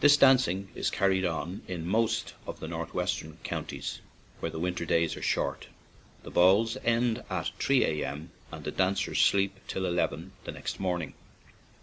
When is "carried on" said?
0.90-1.62